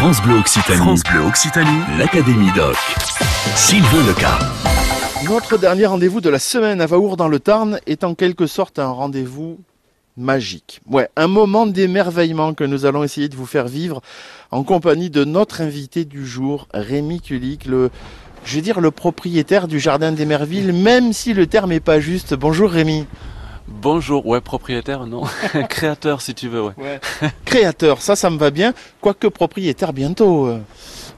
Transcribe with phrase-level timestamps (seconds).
[0.00, 0.78] France Bleu Occitanie.
[0.78, 1.80] France Bleu Occitanie.
[1.98, 2.76] L'Académie Doc.
[3.56, 4.38] Sylvain Leca.
[5.28, 8.78] Notre dernier rendez-vous de la semaine à Vaour dans le Tarn est en quelque sorte
[8.78, 9.58] un rendez-vous
[10.16, 10.82] magique.
[10.88, 14.00] Ouais, un moment d'émerveillement que nous allons essayer de vous faire vivre
[14.52, 17.90] en compagnie de notre invité du jour, Rémi Kulik, le,
[18.44, 22.34] je vais dire le propriétaire du Jardin d'Emerville, même si le terme est pas juste.
[22.34, 23.04] Bonjour Rémi.
[23.70, 25.22] Bonjour, ouais, propriétaire, non.
[25.68, 26.72] Créateur, si tu veux, ouais.
[26.78, 27.00] ouais.
[27.44, 28.72] Créateur, ça, ça me va bien.
[29.00, 30.46] Quoique propriétaire bientôt.
[30.46, 30.60] euh.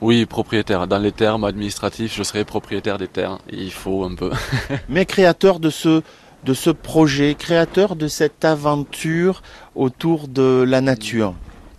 [0.00, 0.86] Oui, propriétaire.
[0.88, 3.38] Dans les termes administratifs, je serai propriétaire des terres.
[3.52, 4.30] Il faut un peu.
[4.88, 6.02] Mais créateur de ce,
[6.44, 9.42] de ce projet, créateur de cette aventure
[9.74, 11.34] autour de la nature.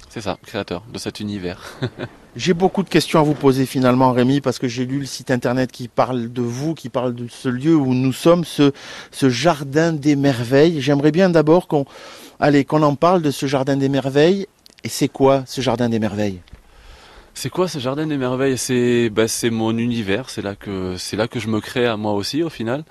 [0.10, 1.78] C'est ça, créateur de cet univers.
[2.38, 5.32] J'ai beaucoup de questions à vous poser finalement, Rémi, parce que j'ai lu le site
[5.32, 8.72] internet qui parle de vous, qui parle de ce lieu où nous sommes, ce,
[9.12, 10.80] jardin des merveilles.
[10.80, 11.86] J'aimerais bien d'abord qu'on,
[12.40, 14.48] allez, en parle de ce jardin des merveilles.
[14.86, 16.40] Et c'est quoi ce jardin des merveilles?
[17.34, 18.58] C'est quoi ce jardin des merveilles?
[18.58, 20.30] C'est bah, c'est mon univers.
[20.30, 22.86] C'est là que c'est là que je me crée à moi aussi au final.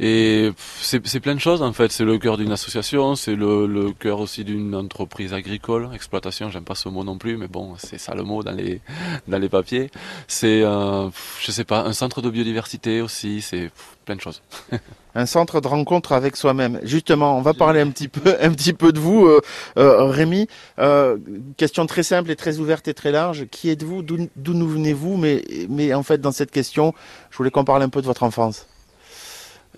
[0.00, 1.90] Et c'est plein de choses en fait.
[1.90, 6.50] C'est le cœur d'une association, c'est le, cœur aussi d'une entreprise agricole, exploitation.
[6.50, 8.80] J'aime pas ce mot non plus, mais bon, c'est ça le mot dans les
[9.26, 9.90] dans les papiers.
[10.28, 11.08] C'est euh,
[11.40, 13.40] je sais pas un centre de biodiversité aussi.
[13.40, 13.70] C'est
[14.08, 14.42] plein de choses.
[15.14, 16.78] Un centre de rencontre avec soi-même.
[16.84, 19.40] Justement, on va parler un petit peu, un petit peu de vous, euh,
[19.76, 20.46] euh, Rémi.
[20.78, 21.16] Euh,
[21.56, 23.46] question très simple et très ouverte et très large.
[23.50, 24.02] Qui êtes-vous?
[24.02, 25.16] D'où nous venez-vous?
[25.16, 26.94] Mais, mais en fait, dans cette question,
[27.30, 28.66] je voulais qu'on parle un peu de votre enfance.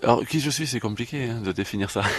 [0.03, 2.03] Alors qui je suis, c'est compliqué hein, de définir ça.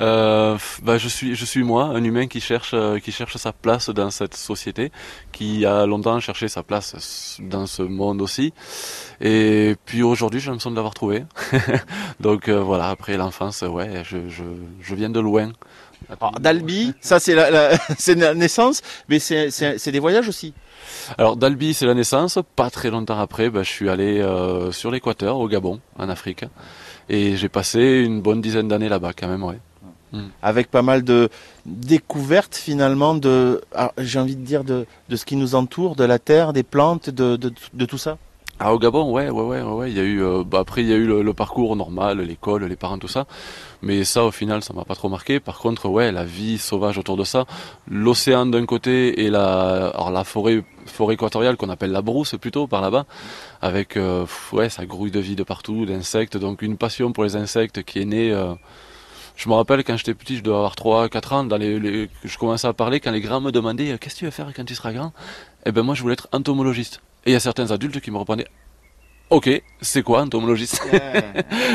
[0.00, 3.52] Euh, bah, je suis, je suis moi, un humain qui cherche, euh, qui cherche sa
[3.52, 4.90] place dans cette société,
[5.30, 8.52] qui a longtemps cherché sa place dans ce monde aussi.
[9.20, 11.24] Et puis aujourd'hui, j'ai l'impression de l'avoir trouvé.
[12.20, 14.42] Donc euh, voilà, après l'enfance, ouais, je, je,
[14.80, 15.52] je viens de loin.
[16.40, 20.54] D'Albi, ça c'est la, la, c'est la naissance, mais c'est des voyages aussi.
[21.18, 22.38] Alors d'Albi, c'est la naissance.
[22.56, 26.44] Pas très longtemps après, bah, je suis allé euh, sur l'équateur, au Gabon, en Afrique,
[27.08, 29.58] et j'ai passé une bonne dizaine d'années là-bas, quand même, ouais.
[30.42, 31.28] avec pas mal de
[31.66, 36.04] découvertes finalement de, ah, j'ai envie de dire de, de ce qui nous entoure, de
[36.04, 38.18] la terre, des plantes, de, de, de tout ça?
[38.60, 39.90] Ah au Gabon, ouais, ouais, ouais, ouais.
[39.90, 42.64] Il y a eu, euh, bah, après il y a eu le, parcours normal, l'école,
[42.64, 43.26] les parents, tout ça.
[43.82, 45.40] Mais ça, au final, ça m'a pas trop marqué.
[45.40, 47.46] Par contre, ouais, la vie sauvage autour de ça,
[47.90, 52.68] l'océan d'un côté et la, alors la forêt, forêt équatoriale qu'on appelle la brousse plutôt
[52.68, 53.06] par là-bas,
[53.60, 56.36] avec, euh, ouais, ça grouille de vie de partout, d'insectes.
[56.36, 58.30] Donc une passion pour les insectes qui est née.
[58.32, 58.54] euh,
[59.36, 62.68] je me rappelle quand j'étais petit, je devais avoir 3 4 ans, dans je commençais
[62.68, 64.74] à parler quand les grands me demandaient euh, qu'est-ce que tu veux faire quand tu
[64.76, 65.12] seras grand?
[65.66, 67.00] Eh ben moi je voulais être entomologiste.
[67.26, 68.46] Et il y a certains adultes qui me répondaient
[69.30, 69.48] OK,
[69.80, 70.82] c'est quoi entomologiste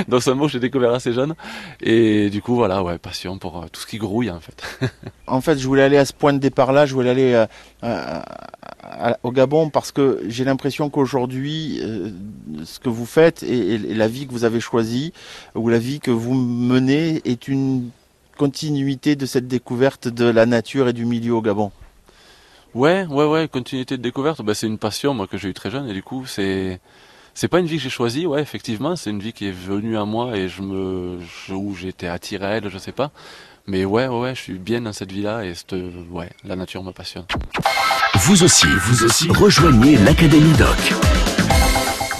[0.07, 1.33] Donc c'est un mot que j'ai découvert assez jeune
[1.81, 4.61] et du coup voilà, ouais, passion pour euh, tout ce qui grouille en fait.
[5.27, 7.45] En fait, je voulais aller à ce point de départ-là, je voulais aller euh,
[7.81, 12.11] à- au Gabon parce que j'ai l'impression qu'aujourd'hui, euh,
[12.65, 15.11] ce que vous faites et, et la vie que vous avez choisie
[15.55, 17.89] ou la vie que vous menez est une
[18.37, 21.71] continuité de cette découverte de la nature et du milieu au Gabon.
[22.75, 25.71] Ouais, ouais, ouais, continuité de découverte, bah, c'est une passion moi que j'ai eu très
[25.71, 26.79] jeune et du coup c'est
[27.33, 29.97] c'est pas une vie que j'ai choisie, ouais, effectivement, c'est une vie qui est venue
[29.97, 31.19] à moi et je me
[31.51, 33.11] où été attiré à elle, je sais pas.
[33.65, 35.75] Mais ouais, ouais, ouais, je suis bien dans cette vie-là et cette,
[36.11, 37.25] ouais, la nature me passionne.
[38.15, 41.08] Vous aussi, vous aussi, rejoignez l'Académie Doc.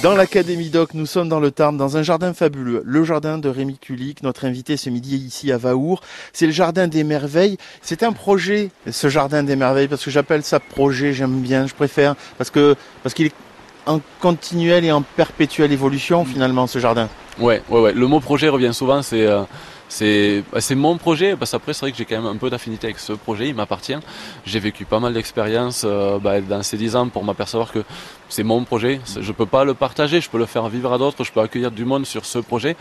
[0.02, 3.50] Dans l'Académie Doc, nous sommes dans le Tarn, dans un jardin fabuleux, le jardin de
[3.50, 6.00] Rémi Kulik, notre invité ce midi ici à Vaour.
[6.32, 7.58] C'est le jardin des merveilles.
[7.82, 11.74] C'est un projet, ce jardin des merveilles, parce que j'appelle ça projet, j'aime bien, je
[11.74, 13.34] préfère, parce que parce qu'il est
[13.84, 17.10] en continuelle et en perpétuelle évolution finalement ce jardin.
[17.38, 17.92] Ouais, ouais, ouais.
[17.92, 19.02] Le mot projet revient souvent.
[19.02, 19.42] C'est, euh,
[19.90, 21.36] c'est, bah, c'est mon projet.
[21.36, 23.48] Parce qu'après, c'est vrai que j'ai quand même un peu d'affinité avec ce projet.
[23.48, 23.98] Il m'appartient.
[24.46, 27.84] J'ai vécu pas mal d'expériences euh, bah, dans ces dix ans pour m'apercevoir que
[28.28, 29.00] c'est mon projet.
[29.20, 30.20] Je peux pas le partager.
[30.20, 31.24] Je peux le faire vivre à d'autres.
[31.24, 32.76] Je peux accueillir du monde sur ce projet.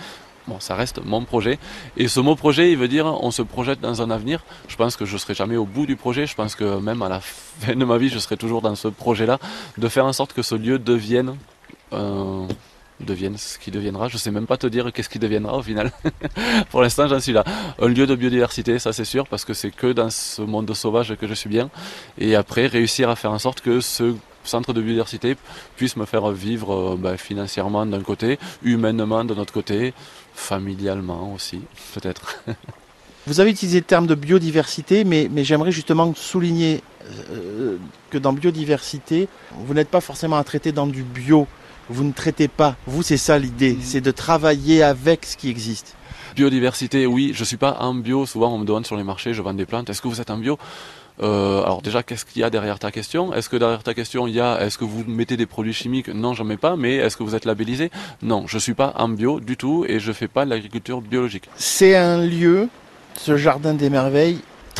[0.47, 1.59] Bon, ça reste mon projet.
[1.97, 4.43] Et ce mot projet, il veut dire on se projette dans un avenir.
[4.67, 6.25] Je pense que je serai jamais au bout du projet.
[6.27, 8.87] Je pense que même à la fin de ma vie, je serai toujours dans ce
[8.87, 9.39] projet-là,
[9.77, 11.35] de faire en sorte que ce lieu devienne
[11.93, 12.47] euh,
[12.99, 14.07] devienne ce qui deviendra.
[14.07, 15.91] Je sais même pas te dire qu'est-ce qui deviendra au final.
[16.71, 17.43] Pour l'instant, j'en suis là.
[17.81, 21.15] Un lieu de biodiversité, ça c'est sûr, parce que c'est que dans ce monde sauvage
[21.15, 21.69] que je suis bien.
[22.17, 25.35] Et après, réussir à faire en sorte que ce centre de biodiversité
[25.75, 29.93] puisse me faire vivre euh, ben, financièrement d'un côté, humainement de notre côté,
[30.33, 31.61] familialement aussi,
[31.93, 32.43] peut-être.
[33.27, 36.81] Vous avez utilisé le terme de biodiversité, mais, mais j'aimerais justement souligner
[37.31, 37.77] euh,
[38.09, 41.47] que dans biodiversité, vous n'êtes pas forcément à traiter dans du bio.
[41.89, 42.75] Vous ne traitez pas.
[42.85, 45.95] Vous, c'est ça l'idée, c'est de travailler avec ce qui existe.
[46.35, 48.25] Biodiversité, oui, je suis pas en bio.
[48.25, 49.89] Souvent, on me demande sur les marchés, je vends des plantes.
[49.89, 50.57] Est-ce que vous êtes en bio?
[51.21, 53.33] Euh, alors déjà, qu'est-ce qu'il y a derrière ta question?
[53.33, 56.07] Est-ce que derrière ta question, il y a est-ce que vous mettez des produits chimiques?
[56.07, 56.75] Non, j'en mets pas.
[56.77, 57.91] Mais est-ce que vous êtes labellisé?
[58.21, 61.49] Non, je suis pas en bio du tout et je fais pas de l'agriculture biologique.
[61.57, 62.69] C'est un lieu,
[63.17, 64.39] ce jardin des merveilles,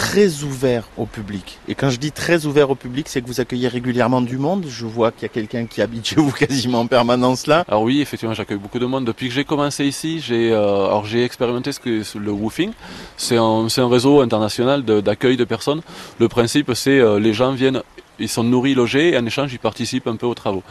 [0.10, 1.60] très ouvert au public.
[1.68, 4.66] Et quand je dis très ouvert au public, c'est que vous accueillez régulièrement du monde.
[4.68, 7.64] Je vois qu'il y a quelqu'un qui habite chez vous quasiment en permanence là.
[7.68, 9.06] Alors oui, effectivement, j'accueille beaucoup de monde.
[9.06, 12.72] Depuis que j'ai commencé ici, j'ai euh, expérimenté ce que le woofing.
[13.18, 15.82] C'est un, c'est un réseau international d'accueil de, personnes.
[16.20, 17.84] Le principe, c'est euh, les gens viennent
[18.20, 20.64] ils sont nourris, logés, et en échange, ils participent un peu aux travaux.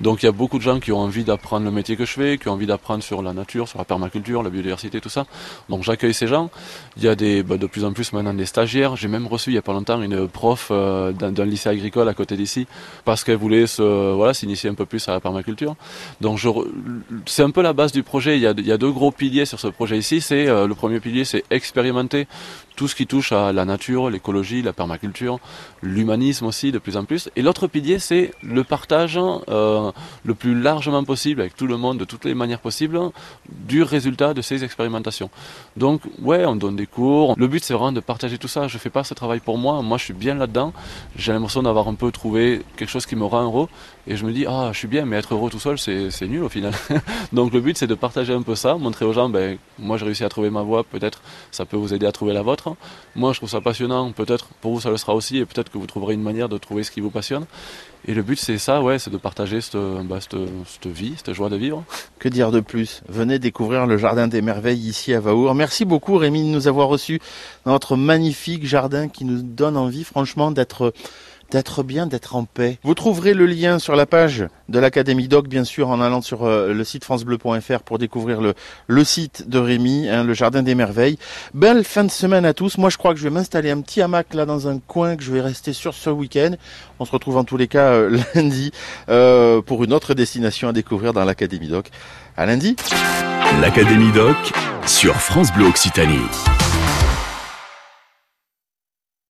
[0.00, 2.12] Donc il y a beaucoup de gens qui ont envie d'apprendre le métier que je
[2.12, 5.26] fais, qui ont envie d'apprendre sur la nature, sur la permaculture, la biodiversité, tout ça.
[5.68, 6.50] Donc j'accueille ces gens.
[6.96, 8.96] Il y a des, bah, de plus en plus maintenant des stagiaires.
[8.96, 12.14] J'ai même reçu il y a pas longtemps une prof euh, d'un lycée agricole à
[12.14, 12.66] côté d'ici,
[13.04, 15.76] parce qu'elle voulait voilà, s'initier un peu plus à la permaculture.
[16.20, 16.40] Donc
[17.26, 18.36] c'est un peu la base du projet.
[18.36, 20.22] Il y a, deux gros piliers sur ce projet ici.
[20.32, 22.26] Euh, le premier pilier, c'est expérimenter
[22.76, 25.38] tout ce qui touche à la nature, l'écologie, la permaculture,
[25.82, 27.28] l'humanisme aussi de plus en plus.
[27.36, 29.92] Et l'autre pilier, c'est le partage euh,
[30.24, 32.98] le plus largement possible avec tout le monde, de toutes les manières possibles,
[33.48, 35.30] du résultat de ces expérimentations.
[35.76, 37.34] Donc, ouais, on donne des cours.
[37.36, 38.66] Le but, c'est vraiment de partager tout ça.
[38.68, 39.82] Je fais pas ce travail pour moi.
[39.82, 40.72] Moi, je suis bien là-dedans.
[41.16, 43.68] J'ai l'impression d'avoir un peu trouvé quelque chose qui me rend heureux.
[44.06, 46.42] Et je me dis, ah, je suis bien, mais être heureux tout seul, c'est nul
[46.42, 46.72] au final.
[47.32, 50.04] Donc, le but, c'est de partager un peu ça, montrer aux gens, ben, moi, j'ai
[50.04, 50.84] réussi à trouver ma voie.
[50.84, 52.63] Peut-être, ça peut vous aider à trouver la vôtre.
[53.16, 54.12] Moi, je trouve ça passionnant.
[54.12, 56.58] Peut-être pour vous, ça le sera aussi, et peut-être que vous trouverez une manière de
[56.58, 57.46] trouver ce qui vous passionne.
[58.06, 61.56] Et le but, c'est ça, c'est de partager cette, bah, cette, vie, cette joie de
[61.56, 61.84] vivre.
[62.18, 63.02] Que dire de plus?
[63.08, 65.54] Venez découvrir le Jardin des Merveilles ici à Vaour.
[65.54, 67.20] Merci beaucoup, Rémi, de nous avoir reçus
[67.64, 70.92] dans notre magnifique jardin qui nous donne envie, franchement, d'être
[71.54, 72.78] d'être bien, d'être en paix.
[72.82, 76.42] Vous trouverez le lien sur la page de l'Académie Doc, bien sûr, en allant sur
[76.42, 78.54] euh, le site francebleu.fr pour découvrir le,
[78.88, 81.16] le site de Rémi, hein, le Jardin des Merveilles.
[81.54, 82.76] Belle fin de semaine à tous.
[82.76, 85.22] Moi, je crois que je vais m'installer un petit hamac là dans un coin que
[85.22, 86.56] je vais rester sur ce week-end.
[86.98, 88.72] On se retrouve en tous les cas euh, lundi
[89.08, 91.90] euh, pour une autre destination à découvrir dans l'Académie Doc.
[92.36, 92.74] À lundi.
[93.60, 94.36] L'Académie Doc
[94.86, 96.63] sur France Bleu Occitanie.